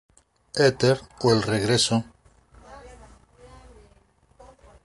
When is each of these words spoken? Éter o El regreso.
Éter 0.67 0.97
o 1.25 1.31
El 1.31 1.43
regreso. 1.43 2.03